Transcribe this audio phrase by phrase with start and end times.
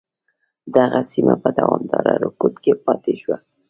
[0.75, 3.37] دغه سیمه په دوامداره رکود کې پاتې شوه.